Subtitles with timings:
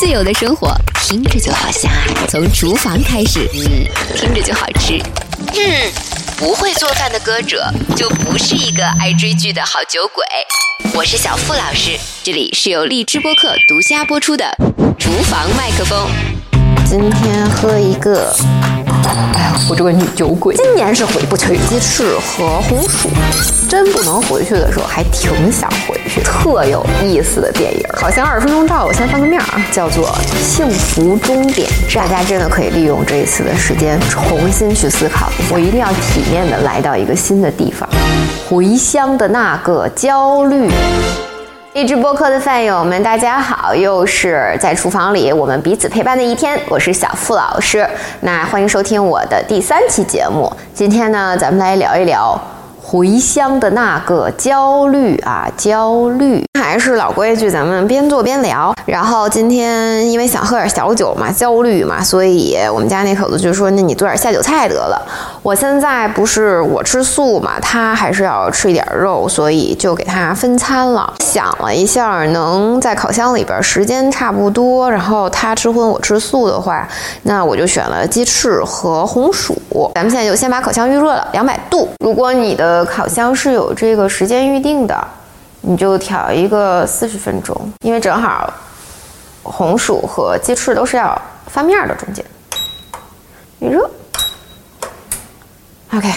[0.00, 2.24] 自由的生活，听着就好香啊！
[2.26, 4.98] 从厨房开始，嗯，听着就好吃。
[5.54, 5.92] 嗯，
[6.38, 10.24] 不会做饭的歌者就不是一个爱追剧的好酒鬼。
[10.94, 14.46] 我是小付老师，这里是由荔枝播客独家播出的
[14.98, 16.08] 《厨房麦克风》。
[16.88, 18.34] 今天喝一个。
[19.34, 21.56] 哎呀，我这个女酒鬼，今年是回不去。
[21.68, 23.08] 鸡翅和红薯，
[23.68, 26.22] 真不能回去的时候，还挺想回去。
[26.22, 30.08] 特有意思的电影，好像二十分钟照，我先翻个面啊，叫做
[30.44, 31.68] 《幸福终点》。
[31.94, 35.30] 大家真的可以利用这一次的时间，重新去思考。
[35.50, 37.88] 我一定要体面的来到一个新的地方，
[38.48, 40.70] 回乡的那个焦虑。
[41.72, 43.72] 励志播客的饭友们，大家好！
[43.72, 46.58] 又是在厨房里我们彼此陪伴的一天。
[46.68, 47.88] 我是小付老师，
[48.22, 50.52] 那欢迎收听我的第三期节目。
[50.74, 52.36] 今天呢，咱们来聊一聊。
[52.90, 58.74] 回乡的那个焦虑啊，焦虑还是老规矩，咱们边做边聊。
[58.84, 65.00] 然后今天因为想喝点小酒嘛，焦虑嘛，所以我们家那口子就说：“那你做点下酒菜得了。”
[65.42, 71.14] 我现在不是我吃素嘛，他还是要吃一点肉，所以就给他分餐了。
[71.20, 76.88] 想了一下，能在烤箱里边时间差不多，然后他吃荤我吃素的话，
[77.22, 79.56] 那我就选了鸡翅和红薯。
[79.94, 81.88] 咱们现在就先把烤箱预热了，两百度。
[82.04, 85.06] 如果你的烤箱是有这个时间预定的，
[85.60, 88.52] 你就调一个四十分钟，因为正好
[89.42, 92.24] 红薯和鸡翅都是要翻面的，中间
[93.58, 93.90] 预热。
[95.92, 96.08] OK，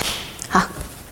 [0.50, 0.62] 好，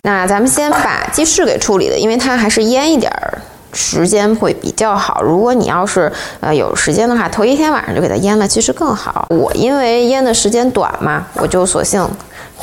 [0.02, 3.38] 那咱们先把鸡翅给处理了，因为它还是腌一点儿，
[3.72, 5.20] 时间会比较好。
[5.22, 9.26] 如果你要是呃有时间的话，头一天晚上就给它腌了，其实更好。
[9.30, 12.08] 我因为腌的时间短嘛，我就索性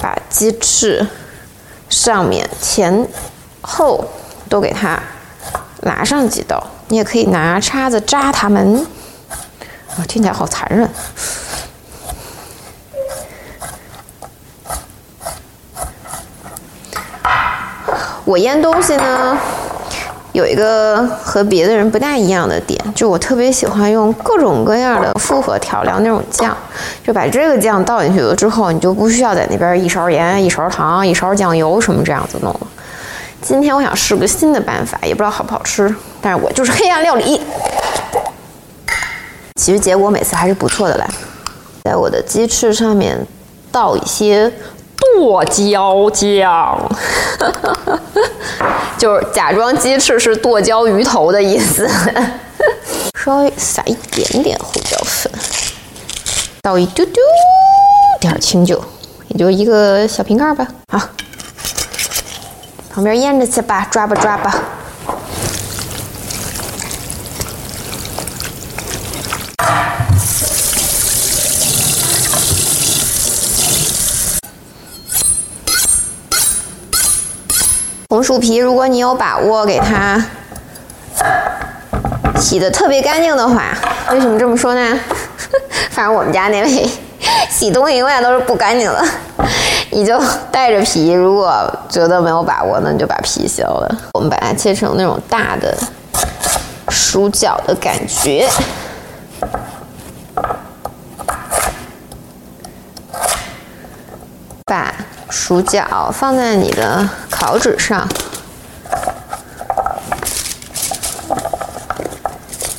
[0.02, 1.06] 把鸡翅。
[1.90, 3.08] 上面前
[3.62, 4.06] 后
[4.48, 5.02] 都给它
[5.82, 8.86] 拿上几刀，你也可以拿叉子扎它们。
[9.98, 10.90] 啊，听起来好残忍。
[18.26, 19.38] 我腌东西呢。
[20.40, 26.56] 有一个和别的人不大一样的点，就我特别喜欢用各种各样的复合调料那种酱，
[27.06, 32.68] 就把这个酱倒进去了之后，你就不需要在那边一勺盐、一勺糖、一勺酱油什么这样子弄了。
[33.42, 37.42] 今天我想试个新的办法，也不知道好不好吃，但是我就是黑暗料理。
[39.56, 41.06] 其实结果每次还是不错的来，
[41.84, 43.28] 在我的鸡翅上面
[43.74, 44.50] 倒一些。
[45.00, 46.78] 剁椒酱，
[48.98, 51.90] 就是假装鸡翅是剁椒鱼头的意思。
[53.24, 55.32] 稍微撒一点点胡椒粉，
[56.62, 57.22] 倒一丢丢
[58.20, 58.84] 点清酒，
[59.28, 60.68] 也就一个小瓶盖吧。
[60.92, 61.00] 好，
[62.92, 64.56] 旁边腌着去吧，抓吧抓吧。
[78.12, 80.20] 红薯皮，如果你有把握给它
[82.40, 83.78] 洗的特别干净的话，
[84.12, 85.00] 为什么这么说呢？
[85.92, 86.90] 反正我们家那位
[87.52, 89.06] 洗东西永远都是不干净的。
[89.92, 90.20] 你就
[90.52, 93.88] 带着皮，如果觉得没有把握，那你就把皮削了。
[94.16, 95.78] 我们把它切成那种大的
[96.90, 98.50] 薯角的感觉，
[104.66, 104.92] 把。
[105.30, 108.08] 薯角放在你的烤纸上，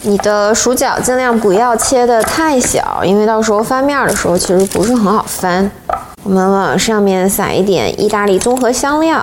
[0.02, 5.70] 你的薯角尽量不要切的太小，因为到时候翻面的时候其实不是很好翻。
[6.22, 9.22] 我们往上面撒一点意大利综合香料，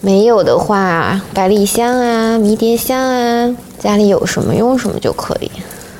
[0.00, 5.50] 没有的话，百里香啊、迷迭香啊，家里有什么用什么就可以。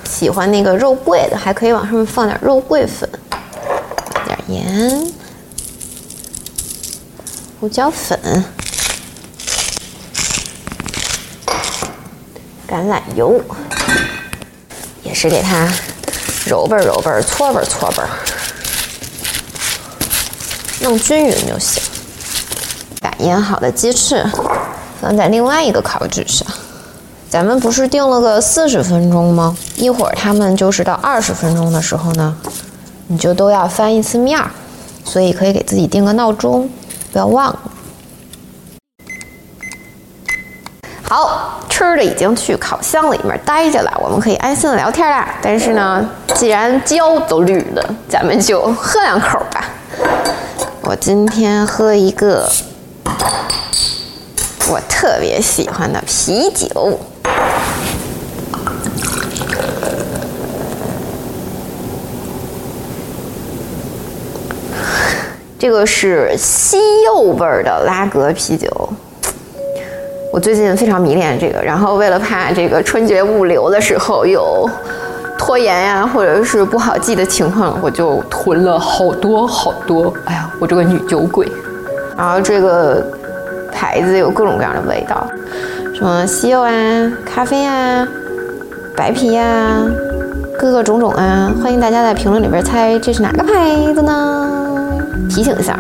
[0.09, 3.09] 喜欢那个肉桂的，还可以往上面放点肉桂粉。
[4.47, 5.06] 盐、
[7.59, 8.44] 胡椒粉、
[12.69, 13.41] 橄榄油，
[15.03, 15.66] 也是给它
[16.47, 18.07] 揉吧揉吧、搓吧搓吧，
[20.80, 21.83] 弄均匀就行。
[23.01, 24.30] 把腌好的鸡翅
[25.01, 26.47] 放在另外一个烤纸上，
[27.30, 29.57] 咱们不是定了个四十分钟吗？
[29.77, 32.36] 一会儿他们就是到二十分钟的时候呢。
[33.06, 34.51] 你就都要翻一次面儿，
[35.04, 36.68] 所以可以给自己定个闹钟，
[37.12, 37.60] 不要忘了。
[41.03, 45.34] 好吃的已经去烤箱里面待着了，我们可以安心的聊天啦。
[45.42, 49.68] 但是呢，既然焦都绿了，咱们就喝两口吧。
[50.83, 52.50] 我今天喝一个
[54.71, 56.98] 我特别喜欢的啤酒。
[65.65, 66.77] 这个是西
[67.07, 68.69] 柚味儿的拉格啤酒。
[70.31, 74.69] 我最近非常迷恋这个，然后为了怕这个春节物流的时候有
[75.39, 80.13] 拖延呀，或者是不好记的情况，我就囤了好多好多。
[80.27, 81.51] 哎呀，我这个女酒鬼。
[82.15, 83.03] 然后这个
[83.72, 85.27] 牌子有各种各样的味道，
[85.95, 86.71] 什么西柚啊、
[87.25, 88.07] 咖啡啊、
[88.95, 89.83] 白啤呀，
[90.59, 91.51] 各个种种啊。
[91.63, 94.64] 欢迎大家在评论里边猜这是哪个牌子呢？
[95.34, 95.77] 提醒一下，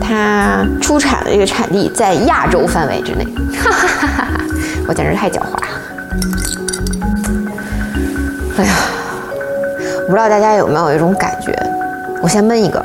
[0.00, 3.24] 它出产的这个产地在亚洲范围之内。
[3.58, 4.44] 哈哈哈哈！
[4.86, 5.66] 我简直太狡猾了。
[8.58, 8.74] 哎呀，
[10.02, 11.52] 我不知道大家有没有一种感觉，
[12.22, 12.80] 我先闷一个。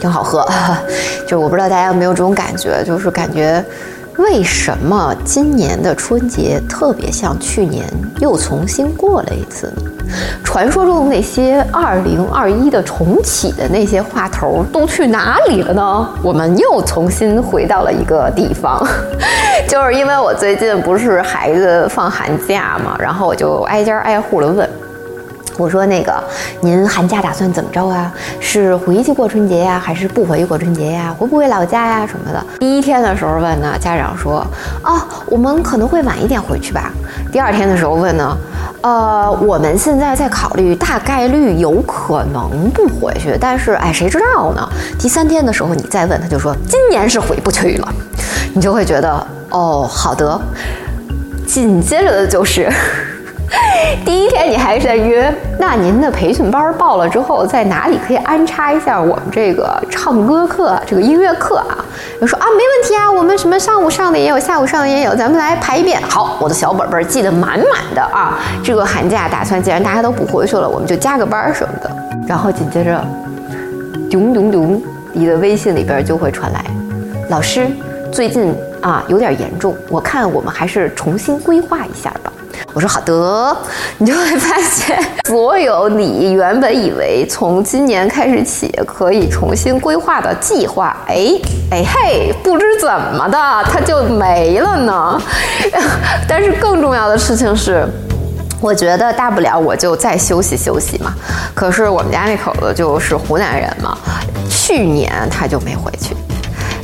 [0.00, 0.48] 挺好喝，
[1.28, 3.62] 就我不知道大家有没有这种感觉，就是感觉
[4.18, 7.86] 为什么今年的春节特别像去年
[8.20, 9.90] 又重新过了一次呢？
[10.44, 16.08] 传说中那些二零二一的重启的那些话头都去哪里了呢？
[16.22, 18.86] 我们又重新回到了一个地方，
[19.68, 24.68] 就是因为我最近不是孩子放寒假嘛，然后我就挨家挨户的问。
[25.60, 26.10] 我说那个，
[26.62, 28.10] 您寒假打算怎么着啊？
[28.40, 31.14] 是回去过春节呀，还是不回去过春节呀？
[31.18, 32.42] 回不回老家呀什么的？
[32.58, 34.42] 第一天的时候问呢，家长说，
[34.82, 36.90] 哦，我们可能会晚一点回去吧。
[37.30, 38.34] 第二天的时候问呢，
[38.80, 44.66] 呃，我们现在在考虑，大概率有可能不回去，但是哎，谁知道呢？
[44.98, 47.88] 第三天的时候你再问，他就说今年是回不去了，
[48.54, 50.40] 你就会觉得哦，好的。
[51.46, 52.72] 紧接着的就是。
[54.04, 61.78] 第一天你还是在约，那您的培训班报了之后，在哪里可以安插一下我们这个唱歌课、这个音乐课啊？
[62.20, 66.00] 我说啊，没问题啊，我们什么上午上的也有，下午上的也有，咱们来排一遍。
[66.02, 68.38] 好，我的小本本记得满满的啊。
[68.62, 71.90] 这个寒假打算，既然大家都不回去了，我们就加个班什么的。
[72.26, 73.04] 然后紧接着，
[74.10, 74.82] 咚咚咚，
[75.12, 76.64] 你的微信里边就会传来，
[77.28, 77.66] 老师，
[78.12, 82.29] 最近啊有点严重，我看我们还是重新规划一下吧。
[82.72, 83.56] 我说好的，
[83.98, 91.32] 你就会发现，所有你原本以为从今年开始起可以重新规划的计划，哎
[91.70, 95.20] 哎嘿，不知怎么的，它就没了呢。
[96.28, 97.84] 但是更重要的事情是，
[98.60, 101.12] 我觉得大不了我就再休息休息嘛。
[101.54, 103.98] 可是我们家那口子就是湖南人嘛，
[104.48, 106.14] 去年他就没回去，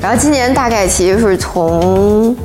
[0.00, 2.36] 然后今年大概其实是从。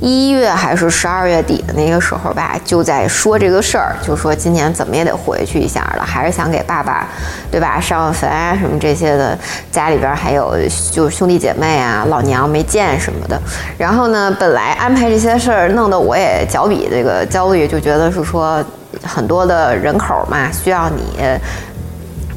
[0.00, 7.08] 一月还是十二月底的那个时候吧，就在说这个事儿，就说今年怎么也得回去一下了，还是想给爸爸，
[7.50, 7.80] 对吧？
[7.80, 9.36] 上坟啊什么这些的，
[9.72, 10.54] 家里边还有
[10.92, 13.40] 就是兄弟姐妹啊、老娘没见什么的。
[13.76, 18.64] 然后呢，本来安排这些事儿，弄得我也脚底这个焦虑，就觉得是说
[19.02, 21.02] 很多的人口嘛，需要你。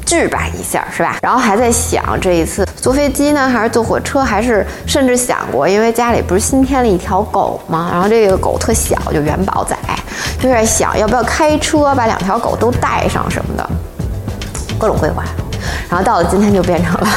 [0.04, 1.16] 置办一下是吧？
[1.22, 7.88] 然后还在想这一次坐飞机呢，还是坐火车，还是甚至想过，因为家里不是新添了一条狗吗？
[7.92, 9.76] 然后这个狗特小，就元宝仔，
[10.40, 13.70] 就在想要不要开车把两条狗都带上什么的，
[14.78, 15.24] 各种规划。
[15.88, 17.08] 然后到了今天就变成了，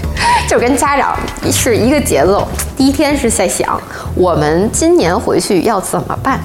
[0.48, 1.16] 就跟家长
[1.50, 2.46] 是一个节奏。
[2.76, 3.80] 第一天是在想
[4.14, 6.40] 我们今年回去要怎么办，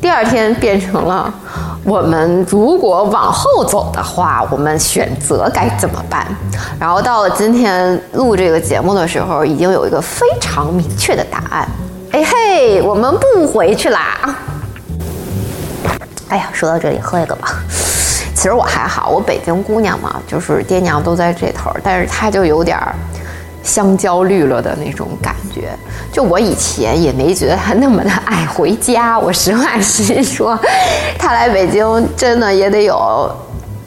[0.00, 1.32] 第二天变成了。
[1.84, 6.26] 我们如果往后走的话，我们选择该怎么办？
[6.78, 11.68] 然后到了今天录这个节目的时候，已经有一个非常明确的答案。
[12.12, 14.36] 哎嘿，我们不回去啦！
[16.28, 17.54] 哎呀，说到这里喝一个吧。
[18.34, 22.94] 其实我还好，我北京姑娘嘛，就是爹娘都在这头，但是她就有点儿。
[23.60, 25.70] 香蕉绿了的那种感觉，
[26.12, 29.18] 就我以前也没觉得他那么的爱回家。
[29.18, 30.58] 我实话实说，
[31.18, 33.30] 他来北京真的也得有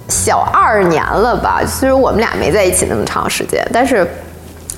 [0.08, 1.62] 小二年了吧。
[1.66, 4.06] 虽然我们俩没在一起那么长时间，但是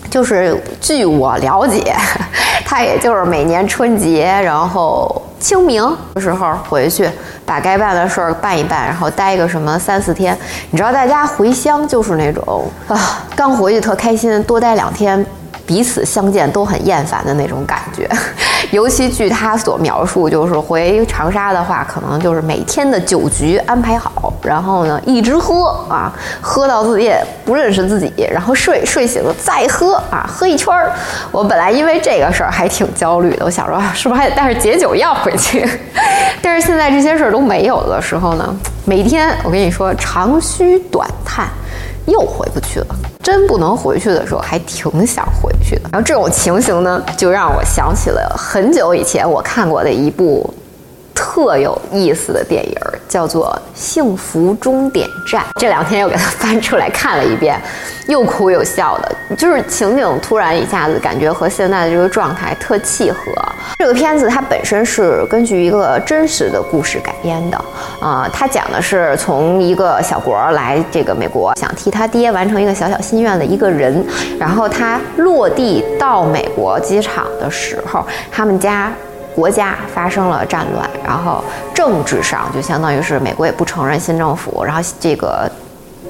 [0.10, 1.96] 就是据我了解，
[2.66, 5.22] 他也就是每年春节，然后。
[5.44, 5.84] 清明
[6.14, 7.06] 的时候回去，
[7.46, 10.34] 把该办的事儿办一办，然后待个什么三四天。
[10.72, 15.26] 你知道，大家回乡就是那种啊，刚回去特开心，多待两天。
[15.66, 18.10] 彼此相见都很厌烦的那种感觉，
[18.72, 30.92] 尤其据他所描述，就是回长沙的话，可能就是每天的酒局安排好，然后呢一直喝啊，喝到自己也不认识自己，然后睡睡醒了再喝啊，喝一圈儿。
[31.32, 35.68] 我本来因为这个事儿还挺焦虑的，我想说是不是还得带着解酒药回去？
[36.42, 38.56] 但是现在这些事儿都没有的时候呢，
[38.86, 41.48] 每天我跟你说长吁短叹。
[42.06, 45.90] 又回不去了，真不能回去的时候，还挺想回去的。
[45.92, 50.54] 然后这种情形呢，就让我想起了很久以前我看过的一部
[51.14, 52.76] 特有意思的电影，
[53.08, 55.42] 叫做《幸福终点站》。
[55.56, 57.60] 这两天又给它翻出来看了一遍，
[58.08, 63.18] 又哭又笑的，就是情景突然一下子感觉和现在的这个状态特契合。
[63.78, 67.58] 这个片子它本身是根据一个真实的故事改编的，
[68.00, 74.06] 啊，它讲的是从一个小国来这个美国，想替他爹完成一个小小心愿的一个人，
[74.40, 78.92] 然后他落地到美国机场的时候，他们家。
[79.36, 85.50] 国家发生了战乱，然后政治上就相当于是美国也不承认新政府，然后这个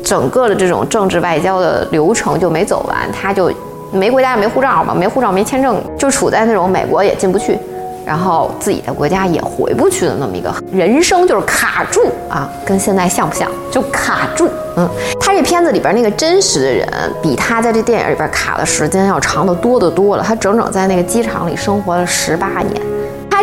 [0.03, 3.51] 整个的这种政治外交的流程就没走完，他就
[3.91, 7.57] 没国家没护照嘛，没护照没签证，就处在那种美国也进不去，
[8.05, 13.49] 然后自己的国家也回不去的那么一个人生就是卡住啊，跟现在像不像？
[13.71, 14.49] 就卡住。
[14.75, 14.89] 嗯，
[15.19, 16.87] 他这片子里边那个真实的人，
[17.21, 22.81] 比他在这电影里边卡的时间要长得多得多了，他整整在那个机场里生活了十八年。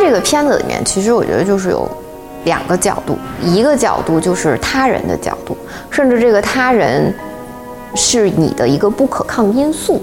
[0.00, 1.86] 这个片子里面，其实我觉得就是有
[2.44, 5.56] 两个角度，一个角度就是他人的角度，
[5.90, 7.14] 甚至这个他人
[7.94, 10.00] 是你的一个不可抗因素，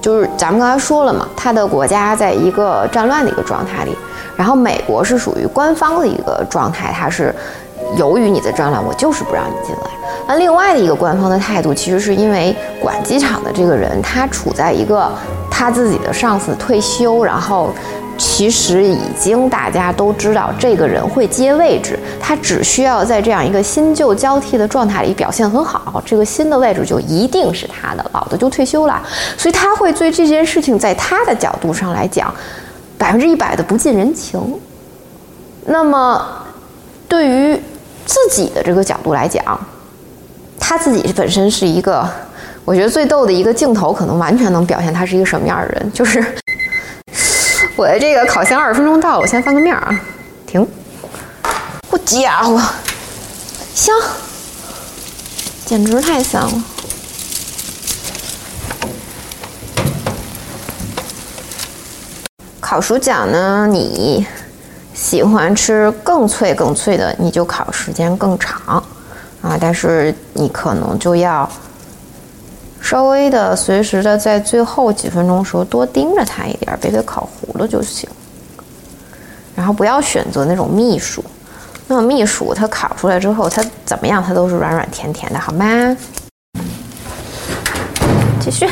[0.00, 3.96] 就是咱们刚才说了嘛，他的国家在一个战乱的一个状态里，
[4.36, 7.34] 然后美国是属于官方的一个状态，它是
[7.96, 9.90] 由于你的战乱，我就是不让你进来。
[10.26, 15.10] 那另外的一个官方的态度，其实是因为管机场的这个人，他处在一个
[15.50, 17.70] 他自己的上司退休，然后。
[18.20, 29.02] 其实已经大家都知道，这个人会接位置，他只需要在这样一个新旧交替的状态里表现很好，这个新的位置就一定是他的，老的就退休了。
[29.38, 32.32] 所以他会对这件事情，在他的角度上来讲，
[32.98, 34.38] 百分之一百的不近人情。
[35.64, 36.22] 那么，
[37.08, 37.58] 对于
[38.04, 39.42] 自己的这个角度来讲，
[40.58, 42.06] 他自己本身是一个，
[42.66, 46.22] 我觉得最逗的一个镜头，可能完全能表现他是一个什么样的人，就是。
[47.80, 50.00] 我的这个烤箱二十分钟到了，我先翻个面啊，
[50.46, 50.60] 停。
[51.88, 52.60] 好家伙，
[53.74, 53.96] 香，
[55.64, 56.62] 简直太香了。
[62.60, 64.26] 烤薯角呢，你
[64.92, 68.84] 喜欢吃更脆更脆的，你就烤时间更长
[69.40, 71.50] 啊，但是你可能就要。
[72.90, 78.10] 稍微的，随时的在最后几分钟的时候多盯着它一点，别给烤糊了就行。
[79.54, 81.24] 然后不要选择那种蜜薯，
[81.86, 85.96] 那种蜜薯它烤出来之后，它怎么样，它都是软软甜甜的，好吗？
[88.40, 88.68] 继续。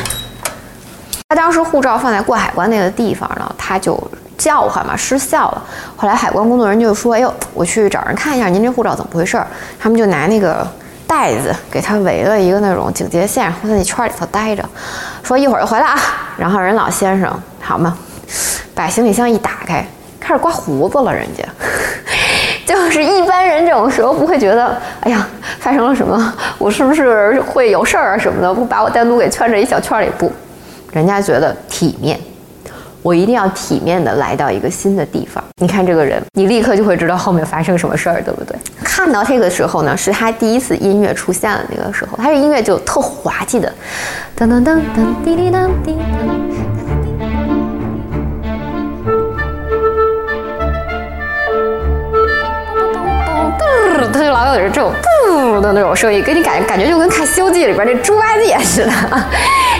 [1.29, 3.97] 他当时护照放在过海关那个地方呢，他就
[4.37, 5.63] 叫唤嘛，失效了。
[5.95, 9.47] 后来海关工作人员就说：“哎呦，我去找人看一下您这护照怎么回事儿。”
[9.79, 10.67] 他们就拿那个。
[11.09, 14.63] 袋子给他围了一个那种警戒线，然后在那圈里头待着，
[15.23, 15.99] 说一会儿就回来啊。
[16.37, 17.97] 然后人老先生好嘛，
[18.75, 19.83] 把行李箱一打开，
[20.19, 21.11] 开始刮胡子了。
[21.11, 21.43] 人家
[22.63, 25.27] 就是一般人这种时候不会觉得，哎呀，
[25.59, 26.31] 发生了什么？
[26.59, 28.53] 我是不是会有事儿啊什么的？
[28.53, 30.31] 不把我单独给圈着一小圈里不？
[30.91, 32.19] 人家觉得体面。
[33.01, 35.43] 我一定要体面的来到一个新的地方。
[35.61, 38.55] 你看这个人，你立刻就会知道后面发生什么事儿，对不对？
[38.83, 43.71] 看到这个时候呢，是他第一次音乐出现的那个时候，他这音乐就特滑稽的，
[44.37, 45.97] 噔噔噔噔滴滴当滴
[54.11, 54.91] 他就老有这种
[55.25, 58.91] 噗的那种声音，给你感感觉就跟看《西游记》里边那猪八戒似的。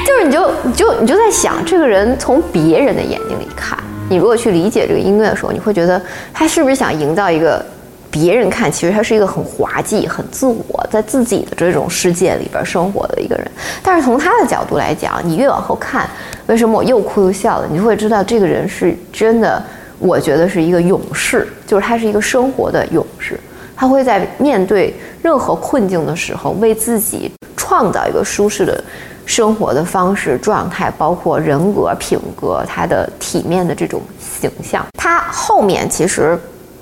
[0.06, 3.78] 就是你就你就你就在想，这个人从别人的眼睛里看，
[4.10, 6.02] 你如果去理解这个音乐的时候，你会觉得
[6.34, 7.64] 他是不是想营造一个
[8.10, 13.52] 别人看，其实他是一个很滑稽、很自我，在自己的这种世界里边生活的一个人。
[13.84, 16.10] 但是从他的角度来讲，你越往后看，
[16.48, 17.68] 为什么我又哭又笑了？
[17.70, 19.62] 你就会知道这个人是真的，
[20.00, 23.40] 我觉得是一个勇士，就是他是一个生活的勇士。
[23.80, 28.84] 他会在面对任何困境的时候，为自己创造一个舒适的
[29.26, 34.86] 生活的方式、状态，包括人格品格，他的体面的这种形象。
[34.98, 36.38] 他后面其实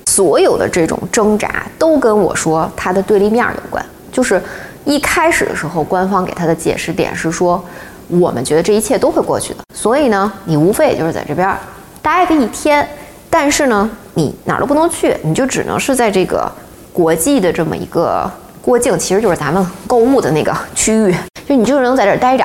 [0.08, 3.84] 所有的这种挣扎，都跟我说他的对立面有关。
[4.10, 4.42] 就是
[4.84, 7.64] 一开始的时候，官方给他的解释点是说，
[8.08, 11.56] 我们觉得这一切都会过去的，所以呢，你无非也就是在这边
[12.02, 12.84] 待个一天，
[13.30, 16.50] 但是呢，你哪儿都不能去，你就只能是在这个。
[16.98, 18.28] 国际的这么一个
[18.60, 21.14] 过境，其实就是咱们购物的那个区域，
[21.48, 22.44] 就你就是能在这儿待着，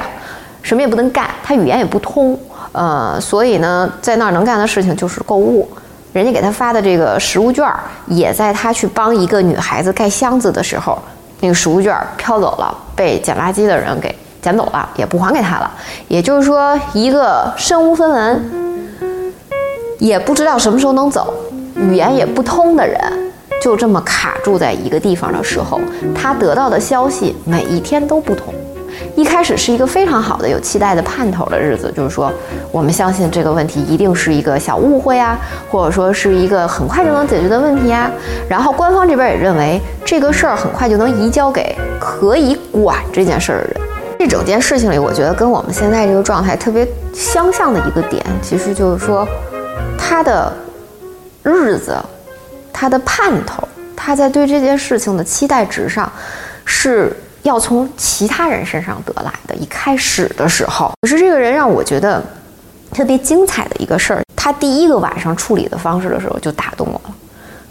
[0.62, 2.38] 什么也不能干，他语言也不通，
[2.72, 5.68] 呃，所以呢，在那儿能干的事情就是购物。
[6.12, 7.68] 人家给他发的这个食物券，
[8.06, 11.00] 也在他去帮一个女孩子盖箱子的时候，
[11.40, 15.72] 那个食物券飘走了，被捡垃圾的人给捡走了，也不还给他了。
[16.08, 18.54] 也就是说，一个身无分文，
[19.98, 21.34] 也不知道什么时候能走。
[21.76, 23.33] 语言也不通的人，
[23.64, 25.80] 就这么卡住在一个地方的时候，
[26.14, 28.54] 他得到的消息每一天都不同。
[29.16, 32.30] 一开始是一个非常好的、有期待的盼头的日子，就是说，
[32.74, 35.40] 我们相信这个问题一定是一个小误会啊，
[35.72, 38.12] 或者说是一个很快就能解决的问题啊。
[38.50, 43.82] 然后官方这边也认为这个事儿很快就能移交给可以管这件事儿的人。
[44.20, 49.26] 这整件事情里，我觉得跟我们现在这个状态特别相像的一个点，其实就是说，
[49.98, 50.52] 他的
[51.44, 51.96] 日子，
[52.74, 53.66] 他的盼头，
[53.96, 56.12] 他在对这件事情的期待值上，
[56.66, 57.16] 是。
[57.44, 59.54] 要从其他人身上得来的。
[59.56, 62.24] 一开始的时候，可是这个人让我觉得
[62.94, 64.22] 特别精彩的一个事儿。
[64.34, 67.14] 他第一个晚上处理的方式的时候就打动我了。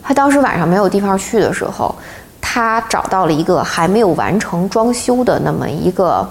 [0.02, 1.94] 他当时晚上没有地方去的时候，
[2.38, 6.28] 他找到了一个还没有完成装修的那么一个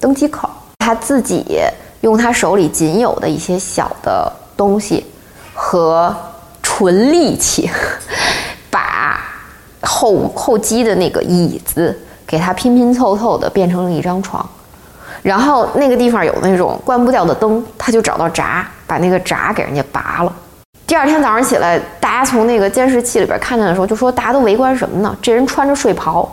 [0.00, 1.60] 登机口，他自己
[2.00, 5.04] 用他手里仅有的一些小的东西
[5.52, 6.16] 和
[6.82, 7.70] 纯力气，
[8.68, 9.20] 把
[9.82, 11.96] 后后机的那个椅子。
[12.24, 14.48] 给它拼拼凑凑的变成了一张床，
[15.20, 20.34] 然后那个地方有那种关不掉的灯，他就找到闸，把那个闸给人家拔了。
[20.86, 25.14] 第二天早上起来，大家从那个监视器里边看见的时候，就说大家都围观什么呢？
[25.20, 26.26] 这人穿着睡袍，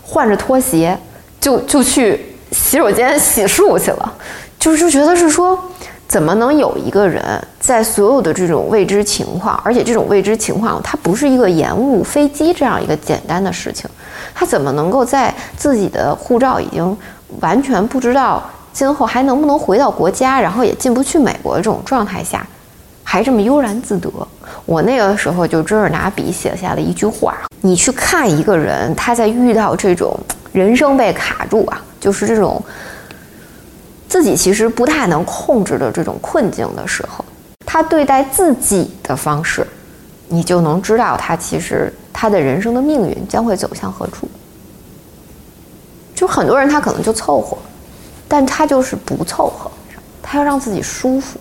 [0.00, 0.96] 换着拖鞋，
[1.40, 4.14] 就就去洗手间洗漱去了，
[4.56, 5.58] 就是就觉得是说。
[6.06, 7.22] 怎么能有一个人
[7.58, 13.88] 在所有的这种未知情况，而且这种未知情况它不是一个延误飞机这样一个简单的事情，
[14.34, 16.96] 他怎么能够在自己的护照已经
[17.40, 18.42] 完全不知道
[18.72, 22.46] 今后还能不能回到国家，然后也进不去美国的这种状态下，
[23.02, 24.10] 还这么悠然自得？
[24.66, 30.14] 我那个时候就真是拿笔写下了一句话：你去看一个人，他在遇到这种
[30.52, 32.62] 人生被卡住啊，就是这种。
[34.14, 37.24] 自己其实不太能控制的这种困境的时候，
[37.66, 39.66] 他对待自己的方式，
[40.28, 44.28] 你就能知道他其实他的人生的命运将会走向何处。
[46.14, 47.58] 就很多人他可能就凑合，
[48.28, 49.68] 但他就是不凑合，
[50.22, 51.36] 他要让自己舒服，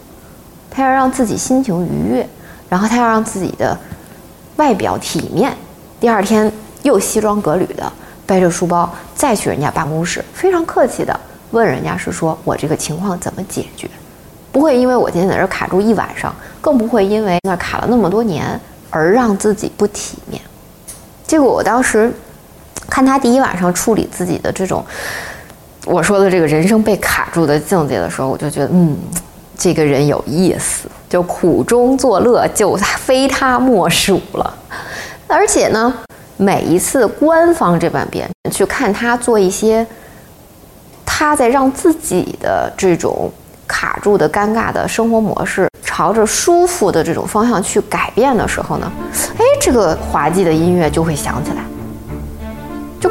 [0.71, 2.27] 他要让自己心情愉悦，
[2.67, 3.77] 然后他要让自己的
[4.55, 5.55] 外表体面。
[5.99, 7.93] 第二天又西装革履的
[8.25, 11.19] 背着书包再去人家办公室，非常客气的。
[11.53, 13.87] 问人家是说我这个情况怎么解决？
[14.51, 20.41] 不会因为我今天在这卡住一晚上，更不会因为那卡了那么多年而让自己不体面。
[21.25, 22.11] 结果我当时
[22.89, 24.83] 看他第一晚上处理自己的这种
[25.85, 28.97] 我说的这个人生被卡住的境界的时候，我就觉得嗯，
[29.57, 34.53] 这个人有意思，就苦中作乐，就非他莫属了。
[35.27, 35.93] 而且呢，
[36.37, 39.85] 每一次官方这半边去看他做一些。
[41.23, 43.31] 他在让自己的这种
[43.65, 48.91] 卡住的尴尬的生活模式朝着舒服的这种方向去改变的时候呢，
[49.37, 51.63] 哎，这个滑稽的音乐就会响起来，
[52.99, 53.09] 就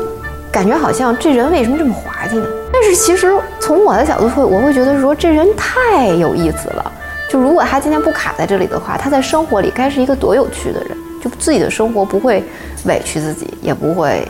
[0.52, 2.46] 感觉好像这人为什么这么滑稽呢？
[2.70, 6.92] 但是其实从我的角度会，我会觉得说这人太有意思了。
[7.30, 10.90] 就如果他今天不卡在这里的话，他在生活里该是一个多有趣的人。
[11.22, 12.44] 就自己的生活不会
[12.84, 14.28] 委屈自己，也不会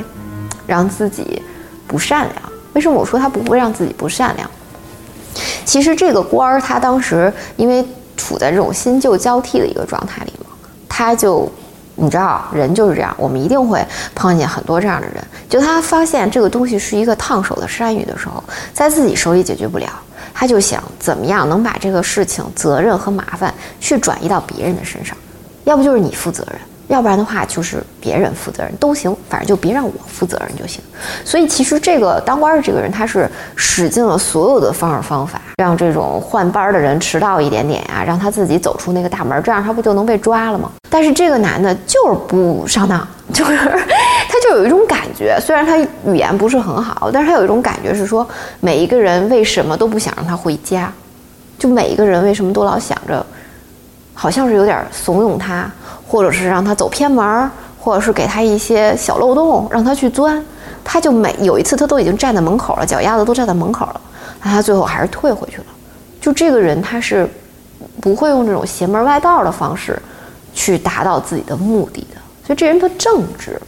[0.69, 1.43] 让自己
[1.89, 2.42] 不善良。
[2.73, 4.51] 为什么我说他不会让自己不善良？
[5.65, 7.85] 其实这个官儿他当时因为
[8.17, 10.47] 处在这种新旧交替的一个状态里嘛，
[10.89, 11.51] 他就
[11.95, 15.23] 你知道人就是这样，我们一定会碰见很多这样的人。
[15.49, 19.89] 就他发现这个东西是一个烫手的山芋的时候，在自己手里解决不了，
[20.35, 25.17] 他就想怎么样能把这个事情责任和麻烦去转移到别人的身上，
[25.65, 26.59] 要不就是你负责任。
[26.93, 30.79] 要不然的话，就是别人负责任都行，反正就别让我负责任就行。
[31.25, 33.27] 所以其实这个当官的这个人，他是
[33.57, 40.71] 使尽了所有的方式方法，让这种换班的人迟到一点点呀，让他自己走出那个大门，这样他不就能被抓了吗？
[40.91, 48.29] 但是这个男的就是不上当，就是他就有一种感觉，虽然他语言不是很好，但是他有一种感觉是说，
[48.61, 50.93] 每一个人为什么都不想让他回家？
[51.59, 53.25] 就每一个人为什么都老想着，
[54.13, 55.71] 好像是有点怂恿他。
[56.13, 60.45] 或者是让他走偏门，或者是给他一些小漏洞让他去钻，
[60.85, 64.01] 他就每有一次他都已经站在门口了，脚丫子都站在门口了，
[64.39, 65.65] 他最后还是退回去了。
[66.21, 67.27] 就这个人他是
[68.03, 69.99] 不会用这种邪门外道的方式
[70.53, 73.59] 去达到自己的目的的，所以这人他正直，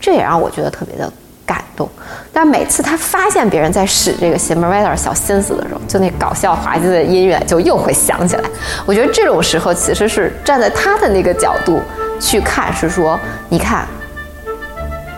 [0.00, 1.12] 这也让我觉得特别的。
[1.48, 1.88] 感动，
[2.30, 8.44] 但每次他发现别人在使这个邪门歪道小心思的时候，就那搞笑滑稽的音乐就又会响起来。
[8.84, 11.80] 我觉得这种时候其实是站在他的那个角度
[12.20, 13.86] 去看，是说，你看，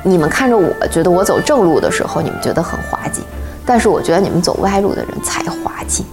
[0.05, 3.23] 你们看着我觉得我走正路的时候，你们觉得很滑稽，
[3.67, 6.07] 但是我觉得你们走歪路的人才滑稽。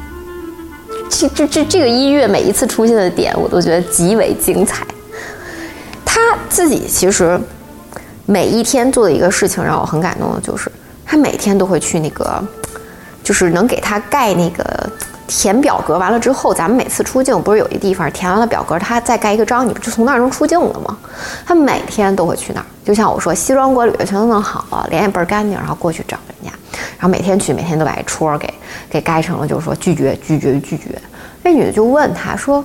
[1.09, 4.83] 这这这这个音乐每一次出现的点，我都觉得极为精彩。
[6.03, 7.39] 他自己其实
[8.29, 10.69] 每一天做的一个事情让我很感动的就是，
[11.05, 12.43] 他每天都会去那个，
[13.23, 14.63] 就是能给他盖那个
[15.27, 20.97] 填表格，完了之后，咱们每次出境不是有一地方填完了表格，他再盖一个章，你不就从那儿能出境了吗？
[21.45, 26.57] 他每天都会去那儿，就像我说，西装革履的全都弄好了，脸也倍儿干净，然后过去找人家，
[26.99, 28.53] 然后每天去，每天都把一戳给
[28.89, 31.01] 给盖成了，就是说拒绝拒绝拒绝。
[31.43, 32.61] 那女的就问他说。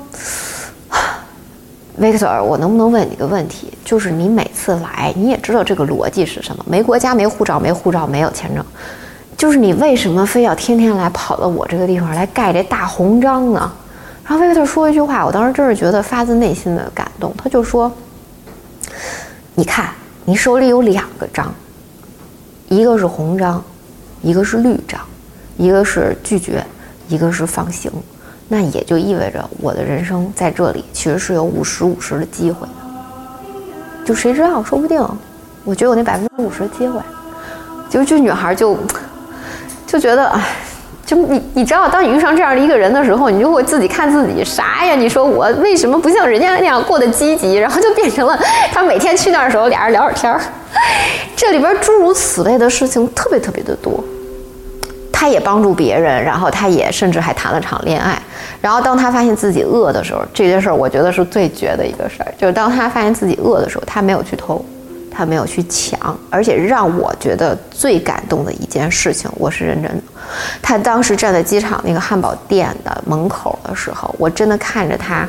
[2.01, 3.73] Victor，我能不能问你个问题？
[3.85, 6.65] 就是你每次来，你也知道这个逻辑是什么？
[6.67, 8.65] 没国家，没护照，没护照，没有签证，
[9.37, 13.71] 就是你为什么非要天天来跑到我这个地方来盖这大红章呢？
[14.25, 17.35] 然后 Victor 说一句话，我当时真是觉得发自内心的感动。
[17.37, 17.93] 他就说
[19.55, 19.91] ：“你看，
[20.25, 21.53] 你手里有两个章，
[22.69, 23.63] 一个是红章，
[24.23, 25.01] 一个是绿章，
[25.59, 26.65] 一个是拒绝，
[27.09, 27.93] 一个是放行。”
[28.55, 35.03] 那也就意味着我的人生在这里其实是有五十五十的机会的，就谁知道，说不定，
[35.65, 37.01] 我觉得我那百分之五十的机会，
[37.89, 38.77] 就这女孩就
[39.87, 40.39] 就觉得，哎，
[41.07, 44.95] 就你你知道，当你遇上这样的一个人的时候，你就会自己看自己啥呀？
[44.95, 47.55] 你说我为什么不像人家那样过得积极？
[47.55, 48.39] 然后就变成了
[48.71, 50.39] 他每天去那儿的时候，俩人聊会儿天儿，
[51.35, 54.05] 这里边诸如此类的事情特别特别的多。
[55.23, 58.21] 他也帮助别人，然后他也甚至还谈了场恋爱。
[58.61, 64.65] 然后当他发现自己饿的时候，这件事儿我觉得是最绝的一个事儿，就是当他发现自己饿的时候，他没有去偷，
[65.13, 70.03] 他没有去抢，而且让我觉得最感动的一件事情，我是认真的。
[70.61, 75.25] 他当时站在机场那个汉堡店的门口的时候，我真的看着他。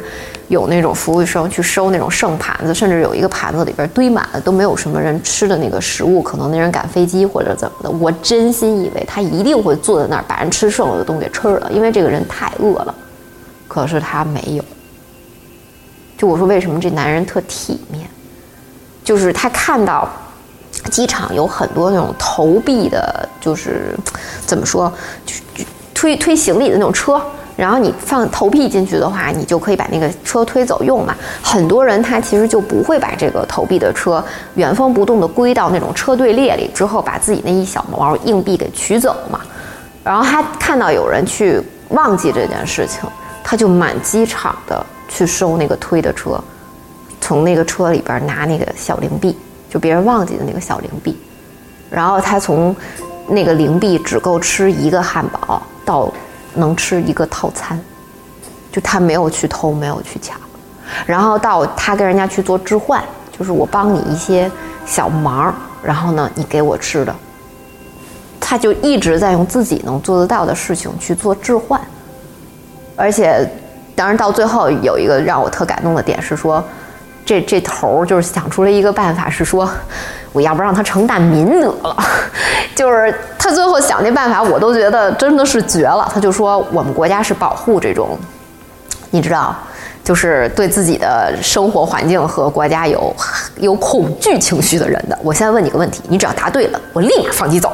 [0.53, 7.89] 有那种服务生去收那种剩盘子，甚至有一个盘子里边堆满了都没有什么人吃的那个食物，可能那人赶飞机或者怎么的。
[7.89, 12.95] 我真心以为他一定会坐在那儿把人吃剩了的东西给吃了，因为这个人太饿了。
[13.67, 14.63] 可是他没有。
[16.15, 18.07] 就我说为什么这男人特体面，
[19.03, 20.07] 就是他看到
[20.91, 23.97] 机场有很多那种投币的，就是
[24.45, 24.93] 怎么说，
[25.25, 25.33] 就
[25.93, 27.19] 推推行李的那种车。
[27.55, 31.15] 然后你放投币进去的话，你就可以把那个车推走用嘛。
[31.43, 34.23] 很多人他其实就不会把这个投币的车
[34.55, 39.39] 原封不动的归到那种车队列里，之后把自己那一小毛硬币给取走嘛。
[40.03, 43.07] 然后他看到有人去忘记这件事情，
[43.43, 46.43] 他就满机场的去收那个推的车，
[47.21, 49.37] 从那个车里边拿那个小零币，
[49.69, 51.15] 就别人忘记的那个小零币。
[51.91, 52.75] 然后他从
[53.27, 56.11] 那个零币只够吃一个汉堡到。
[56.53, 57.79] 能吃一个套餐，
[58.71, 60.37] 就他没有去偷，没有去抢，
[61.05, 63.03] 然后到他跟人家去做置换，
[63.37, 64.49] 就是我帮你一些
[64.85, 67.15] 小忙，然后呢，你给我吃的，
[68.39, 71.79] 他就一直在用自己能做得到的事情去做置换，
[72.95, 73.49] 而且，
[73.95, 76.63] 当然到最后有一个让我特感动的点是说。
[77.25, 79.69] 这这头儿就是想出了一个办法，是说，
[80.33, 81.95] 我要不让他成难民得了。
[82.75, 86.09] 就是他最后想那办法，我都觉得真的是绝了。
[86.13, 88.17] 他就说，我们国家是保护这种，
[89.11, 89.53] 你知道，
[90.01, 93.13] 就是对自己的生活环境和国家有
[93.57, 95.19] 有恐惧情绪的人的。
[95.21, 97.73] 我现在问你个问题，你只要答对了，我立马放你走，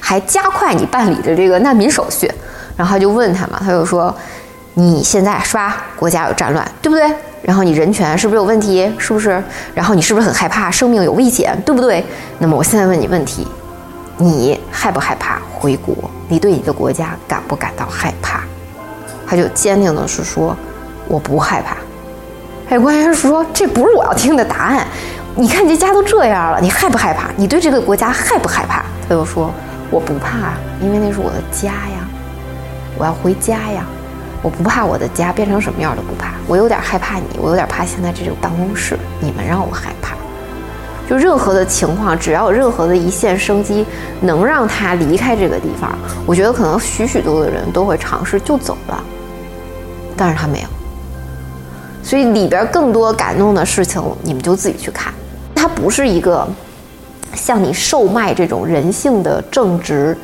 [0.00, 2.28] 还加快你办理的这个难民手续。
[2.76, 4.12] 然后他就问他嘛，他就说，
[4.74, 5.84] 你现在是吧？
[5.94, 7.08] 国家有战乱，对不对？
[7.42, 8.92] 然后你人权是不是有问题？
[8.98, 9.40] 是不是？
[9.72, 11.56] 然后你是不是很害怕生命有危险？
[11.64, 12.04] 对不对？
[12.40, 13.46] 那么我现在问你问题：
[14.18, 15.94] 你害不害怕回国？
[16.28, 18.40] 你对你的国家感不感到害怕？
[19.26, 20.56] 他就坚定的是说：
[21.06, 21.76] 我不害怕。
[22.70, 24.86] 哎，官员说这不是我要听的答案。
[25.34, 27.28] 你看这家都这样了，你害不害怕？
[27.36, 28.82] 你对这个国家害不害怕？
[29.06, 29.52] 他就说：
[29.90, 32.08] 我不怕，因为那是我的家呀，
[32.96, 33.84] 我要回家呀。
[34.42, 40.15] 我不怕我的家变成什么样都不怕，我有点害怕你，我有点怕现在这种办公室，你们让我害怕。
[41.08, 43.86] 就任何的情况，只要有任何的一线生机
[44.20, 49.02] 能让他离开这个地方，我觉得可能许许多多的人都会尝试就走了，
[50.16, 50.68] 但是他没有。
[52.02, 55.12] 所以里边更多感动的事情，你们就自己去看。
[55.54, 56.46] 它不是一个
[57.34, 60.16] 向你售卖这种人性的正直。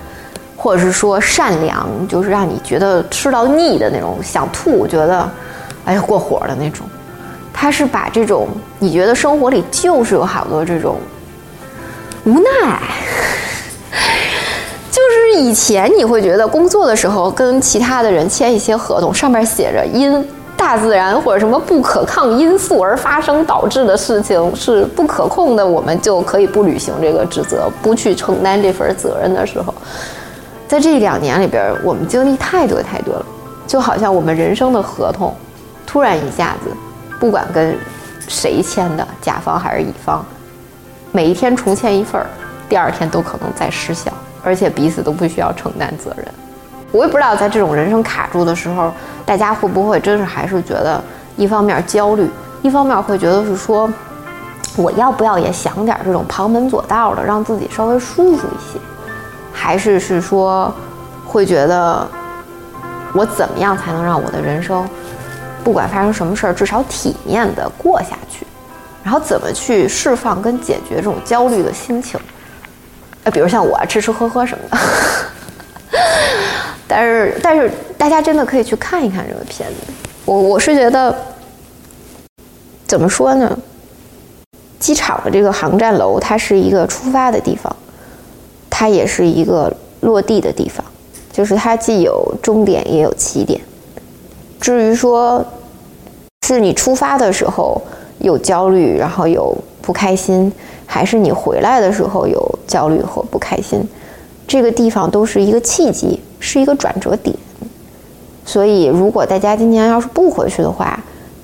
[0.55, 5.29] 或者是说善良，就是让你觉得吃到腻的那种，想吐，觉得
[5.85, 6.87] 哎呀过火的那种。
[7.63, 8.49] 他是把这种
[8.81, 10.97] 你觉得生活里就是有好多这种
[12.25, 12.83] 无奈，
[14.91, 29.73] 就是以前你会觉得工作的时候跟其他的人签一些合同，上面写着因大自然或者什么不可抗因素而发生导致的事情是不可控的，我们就可以不履行这个职责，不去承担这份责任的时候。
[30.67, 33.27] 在这两年里边，我们经历太多太多了，
[33.69, 35.33] 就好像我们人生的合同，
[35.87, 36.71] 突然一下子，
[37.23, 37.79] 不管跟
[38.27, 40.25] 谁签的，甲方还是乙方，
[41.13, 42.27] 每一天重签一份儿，
[42.69, 44.11] 第二天都可能再失效，
[44.43, 46.27] 而且彼此都不需要承担责任。
[46.91, 48.93] 我也不知道在这种人生卡住的时候，
[49.25, 51.01] 大家会不会真是还是觉得
[51.37, 52.29] 一方面焦虑，
[52.61, 53.89] 一方面会觉得是说，
[54.75, 58.81] 我要不要也想点这种旁门左道的，让自己稍微舒服一些，
[59.53, 60.75] 还是是说
[61.25, 62.05] 会觉得
[63.15, 64.85] 我怎么样才能让我的人生，
[65.63, 68.47] 不管发生什么事儿，至少体面的过下去，
[69.03, 72.19] 然后怎么去释放跟解决这种焦虑的心情？
[73.25, 74.79] 呃，比如像我吃吃喝喝什么的。
[76.89, 79.93] 但是，但是大家真的可以去看一看这个片子。
[80.25, 81.17] 我我是觉得，
[82.87, 83.59] 怎么说呢？
[84.79, 87.75] 机场的这个航站楼，它是一个出发的地方，
[88.69, 90.85] 它也是一个落地的地方，
[91.33, 93.61] 就是它既有终点也有起点。
[94.63, 95.45] 至于说，
[96.47, 97.83] 是你出发的时候
[98.21, 100.53] 有焦虑，然后有不开心，
[100.87, 103.85] 还是你回来的时候有焦虑和不开心？
[104.47, 107.35] 这个地方都是一个契机，是一个转折点。
[108.47, 110.97] 所以，如果大家今年要是不回去的话，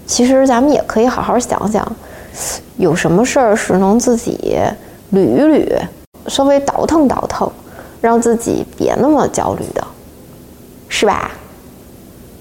[0.06, 1.84] 其实咱们也可以好好想想，
[2.76, 4.56] 有什么事儿是能自己
[5.12, 5.76] 捋一捋，
[6.28, 7.50] 稍微倒腾倒腾，
[8.00, 9.84] 让自己别那么焦虑的，
[10.88, 11.32] 是吧，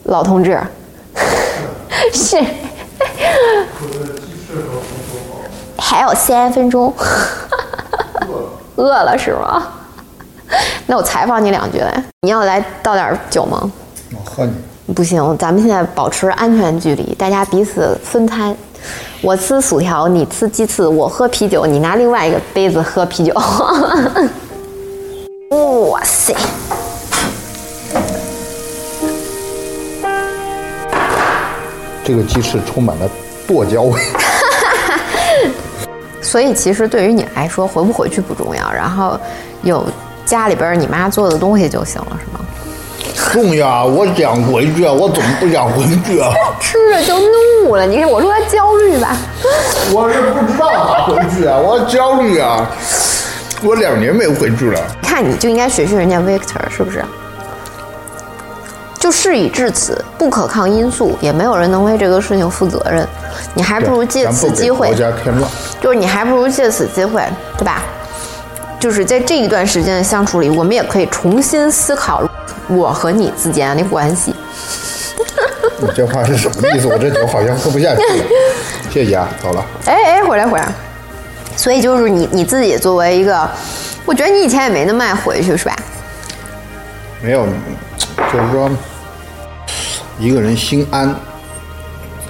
[0.08, 0.60] 老同志？
[2.13, 2.38] 是。
[5.78, 6.93] 还有三分钟。
[8.76, 9.63] 饿了是吗？
[10.86, 11.82] 那我采访你两句，
[12.22, 13.72] 你要来倒点酒吗？
[14.12, 14.54] 我喝你。
[14.93, 18.56] 不行，咱们现在保持安全距离，大家彼此分摊。
[19.22, 23.34] 我吃薯条，你吃鸡翅，我喝啤酒，你拿另外一个杯子喝啤酒。
[25.89, 26.34] 哇塞！
[32.08, 33.10] 这个鸡翅充满了
[33.46, 34.02] 剁椒味。
[36.24, 39.20] 所以，其实对于你来说，回不回去不重要，然后
[39.63, 39.86] 有。
[40.26, 42.39] 家里边你妈做的东西就行了，是吗？
[43.32, 44.91] 重要，我想回去啊！
[44.91, 46.34] 我怎么不想回去啊？
[46.60, 47.17] 吃着就
[47.63, 49.15] 怒了，你看我说他焦虑吧？
[49.89, 52.70] 我是不知道咋回去啊，我焦虑啊！
[53.63, 54.82] 我两年没回去了。
[55.02, 57.02] 看你就应该学学人家 Victor，是不是？
[59.00, 63.08] 就事已至此，不可抗因素，也没有人能为这个事情负责任。
[63.53, 64.93] 你还不如借此机会。
[65.80, 67.23] 就是你还不如借此机会，
[67.58, 67.84] 对吧？
[68.80, 72.21] 就是在这一段时间的相处里，我们也可以重新思考
[72.67, 74.36] 我和你之间的关系。
[75.80, 76.88] 你这话是什么意思？
[76.88, 78.25] 我这酒好像喝不下去了。
[78.91, 79.65] 谢谢啊，走了。
[79.86, 80.67] 哎哎，回来回来。
[81.56, 83.49] 所以就是你你自己作为一个，
[84.06, 85.75] 我觉得你以前也没那么爱回去，是吧？
[87.21, 87.45] 没有，
[88.32, 88.69] 就是说，
[90.19, 91.15] 一个人心安，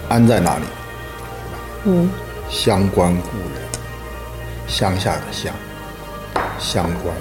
[0.10, 0.64] 安在哪里？
[1.86, 2.10] 嗯，
[2.50, 3.62] 乡关故人，
[4.68, 5.54] 乡下的乡。
[6.60, 7.16] 相关，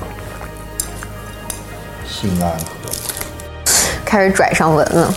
[2.08, 2.90] 心安和，
[4.04, 5.14] 开始拽上文了。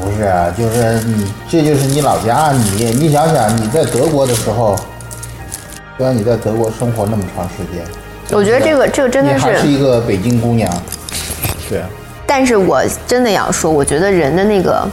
[0.00, 2.50] 不是啊，就是你，这就是你老家。
[2.52, 4.74] 你，你想想，你在德国的时候，
[5.96, 7.84] 虽然你在德国生活那么长时间，
[8.30, 10.72] 我觉得这个，这个真的是，还是一个北京姑娘。
[11.68, 11.82] 对。
[12.30, 14.86] 但是我真的要说，我觉得人的那个，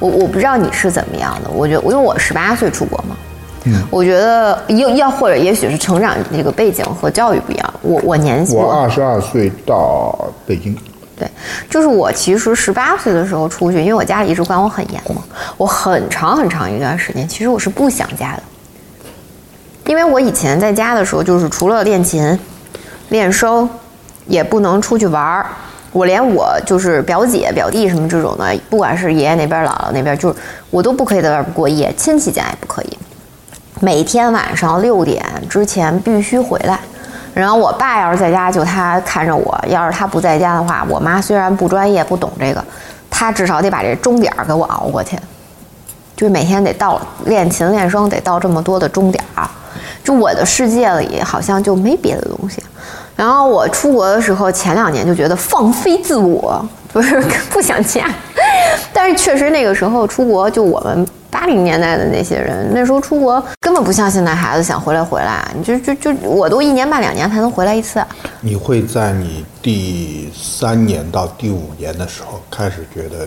[0.00, 1.48] 我我不知道你是怎么样的。
[1.48, 3.16] 我觉得，因为我十八岁出国嘛。
[3.64, 7.74] 嗯我觉得要要或者也许是成长这个背景和教育不一样。
[7.80, 10.76] 我我年纪我二十二岁到北京，
[11.16, 11.30] 对，
[11.70, 15.22] 就是我其实十八岁的时候出去，因为我家里一直管我很严嘛。
[15.56, 18.42] 我很长很长一段时间，其实我是不想家的，
[19.86, 22.36] 因为我以前在家的时候，就是除了练琴、
[23.10, 23.70] 练声，
[24.26, 25.46] 也不能出去玩儿。
[25.92, 30.34] 我连我就是表姐、表弟什么这种的，不管是爷爷那边、姥姥那边，就是
[30.70, 32.98] 我都不可以在外边过夜，亲戚家也不可以。
[33.80, 36.78] 每天晚上六点之前必须回来，
[37.34, 42.64] 然后我爸要是在家，就他看着我；要是他不在家的话，我妈虽然不专业不懂这个，
[43.10, 45.18] 她至少得把这钟点给我熬过去，
[46.16, 49.22] 就每天得到练琴练声得到这么多的钟点，
[50.02, 52.62] 就我的世界里好像就没别的东西。
[53.16, 57.20] 然后我出国的时候，前两年就觉得放飞自我，不是
[57.50, 58.08] 不想家，
[58.92, 61.06] 但是确实那个时候出国就我们。
[61.32, 68.04] 八零年代的那些人，那时候出国根本不像现在孩子想回来回来，你就就就我都一年半两年才能回来一次。
[68.42, 73.26] 你会在你第三年到第五年的时候开始觉得，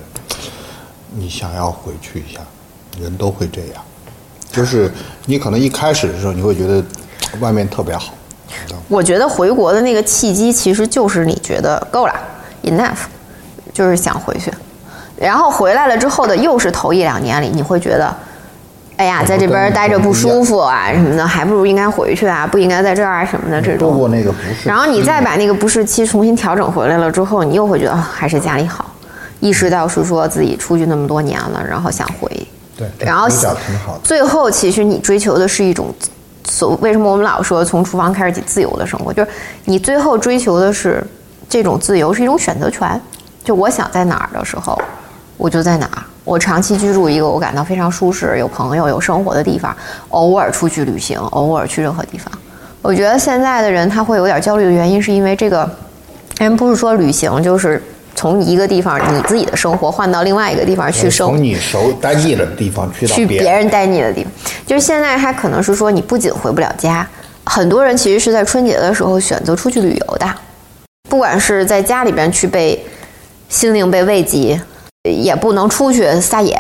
[1.15, 2.39] 你想要回去一下，
[3.02, 3.84] 人都会这样，
[4.52, 4.89] 就是
[5.26, 6.82] 你可能一开始的时候你会觉得
[7.39, 8.13] 外面特别好。
[8.88, 12.13] 我觉得回国的那个契机其实就是你觉得够了
[12.63, 13.05] ，enough，
[13.73, 14.51] 就是想回去。
[15.17, 18.13] 然后回来了之后的又是头一两年里，你会觉得
[18.97, 23.91] 哎呀，在这边待着不舒服啊什么的，还不如应该回去啊，不应该在这儿啊什么的这种。
[23.91, 28.93] 度过那个不适，然后你再把那个不适期重新调整回来了之后，你又会觉得、啊还是家里好，
[29.39, 32.29] 意识到是说自己出去那么多年了，然后想回。
[32.77, 33.27] 对，然后。
[34.03, 35.93] 最后，其实你追求的是一种
[36.45, 39.29] 所为什么我们老说从厨房开始起自由的生活，就是
[39.65, 41.05] 你最后追求的是
[41.49, 42.99] 这种自由，是一种选择权。
[43.43, 44.79] 就我想在哪儿的时候，
[45.38, 46.03] 我就在哪儿。
[46.23, 49.75] 我长期居住一个我感到非常舒适、有朋友、有生活的地方，
[50.10, 52.31] 偶尔出去旅行，偶尔去任何地方。
[52.81, 55.69] 我觉得现在的人他会有点焦虑的原因，是因为这个
[56.39, 57.84] 人不是说旅行就是
[58.15, 61.43] 从一个地方你自己的生活换到另外一个地方去生活从。
[61.43, 64.32] 你熟待腻了的地方去到别去别人待腻的地方。
[64.65, 67.08] 就是现在，他可能是说，你不仅回不了家，
[67.43, 70.34] 很多人其实是在春节的时候选择出去旅游的，
[71.10, 72.84] 不管是在家里边去被
[73.49, 74.60] 心灵被慰藉，
[75.04, 76.58] 也不能出去撒野，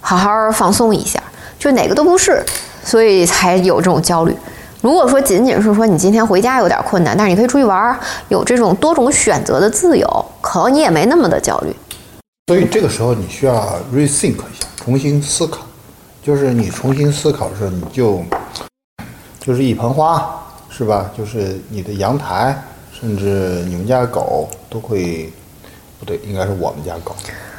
[0.00, 1.22] 好好放松一下，
[1.58, 2.44] 就哪个都不是，
[2.84, 4.36] 所以才有这种焦虑。
[4.80, 11.74] 如果说仅仅是说你今天回家有点困难，但是你可以出去玩，有这种多种选择的自由，可能你也没那么的焦虑。
[12.46, 15.62] 所以这个时候你需要 rethink 一下，重新思考。
[16.22, 18.22] 就是你重新思考的时候，你就
[19.40, 20.30] 就是一盆花，
[20.68, 21.10] 是吧？
[21.16, 22.56] 就是你的阳台，
[22.92, 25.32] 甚至你们家狗都会，
[25.98, 27.16] 不对，应该是我们家狗。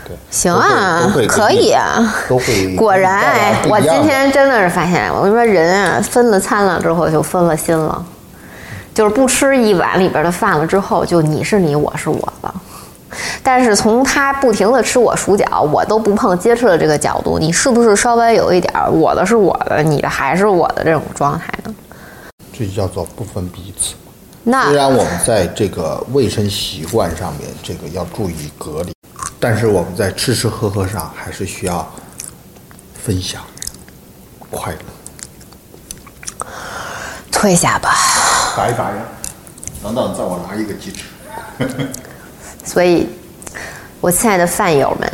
[0.10, 2.16] 对，行啊，可以啊。
[2.28, 2.76] 都会。
[2.76, 8.04] 果然，哎，我今天真的是发现，我跟你说，人啊，分了餐了之后就分了心了，
[8.92, 12.52] 就是不吃一碗里边的饭了之后，就你是你，我是我了。
[13.44, 21.76] 但是从他不停的吃我薯角，我都不碰接触的这个角度，你是不是稍微有一点我的是我的，你的还是我的这种状态呢？
[22.52, 23.94] 这就叫做不分彼此。
[24.44, 28.92] 那虽然我们在这个卫生习惯上面，这个要注意隔离，
[29.40, 31.90] 但是我们在吃吃喝喝上还是需要
[33.02, 33.42] 分享
[34.50, 36.46] 快乐。
[37.32, 37.96] 退下吧。
[38.58, 38.98] 打一打呀，
[39.82, 41.06] 等等，再我拿一个鸡翅。
[42.66, 43.08] 所以，
[44.02, 45.10] 我亲爱的饭友们，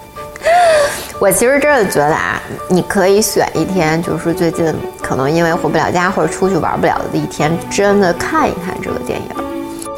[1.18, 9.28] 我其实真的觉得啊，你可以选一天，就是最近可能因为回不了家或者出去玩不了的一天，真的看一看这个电影。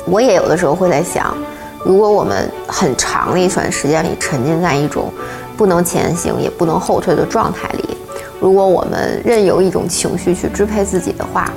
[0.06, 1.36] 我也有的时候会在想，
[1.84, 5.12] 如果我们很长的一段时间里沉浸在一种
[5.56, 7.96] 不能前行也不能后退的状态里，
[8.40, 11.50] 如果我们任由一种情绪去支配自己的话，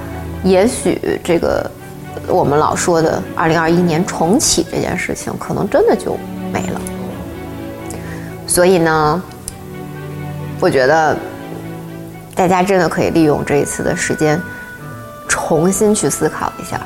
[0.43, 1.69] 也许这个
[2.27, 6.17] 我们老说的二零二一年重启这件事情，可能真的就
[6.51, 6.81] 没了。
[8.47, 9.21] 所以呢，
[10.59, 11.17] 我觉得
[12.35, 14.41] 大家真的可以利用这一次的时间，
[15.27, 16.79] 重新去思考一下。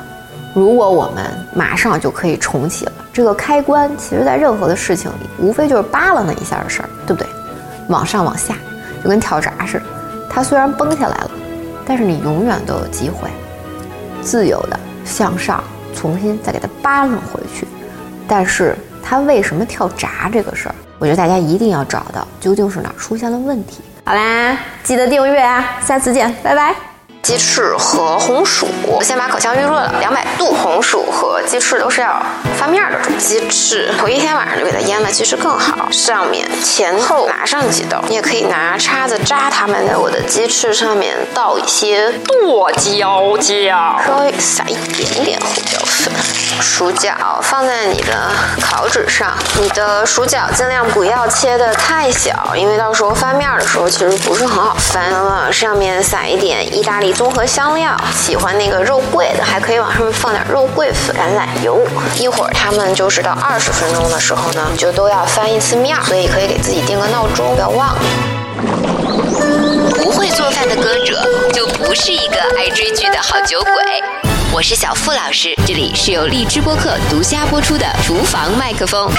[0.54, 1.24] 如果我们
[1.54, 7.28] 马上就可以重启了，这个开关其实在任何的事情里，无非就是扒拉那一下的事儿，对不对？
[7.88, 8.54] 往上往下，
[9.02, 9.84] 就跟跳闸似的，
[10.28, 11.30] 它虽然崩下来了，
[11.84, 13.28] 但是你永远都有机会，
[14.22, 15.62] 自由的向上，
[15.94, 17.66] 重新再给它扒拉回去。
[18.28, 23.80] 但是它为什么跳闸这个事儿，我觉得大家一定要找到究竟是哪儿出现了问题。
[24.04, 26.89] 好啦，记得订阅啊，下次见，拜拜。
[27.22, 32.20] 鸡翅和红薯，我先把烤箱预热了两百度，红薯和鸡翅都是要
[32.58, 32.98] 翻面的。
[33.18, 35.88] 鸡翅头一天晚上就给它腌了，其实更好。
[35.90, 39.86] 上面前后拿上几刀，你也可以拿叉子扎它们。
[39.86, 46.12] 在我的鸡翅上面倒一些剁椒酱，稍微撒一点点胡椒粉。
[46.60, 48.30] 薯角放在你的
[48.60, 55.10] 烤纸上，你的薯角尽量不要切的太小，因为到时候翻面的时候其实不是很好翻。
[55.24, 61.86] 往上面撒一点意大利综合香料，喜欢那个肉桂的，还可以往上面放点肉桂粉、橄榄油。
[62.18, 68.00] 一会儿它们就是到二十分钟的时候呢，你就都要翻一次面，所以可以给自己定个闹钟，不要忘了。
[69.96, 73.72] 不会做饭的歌者就不是一个爱追剧的好酒鬼。
[74.52, 79.10] 我是小付老师，这里是由荔枝播客独家播出的厨房麦克风。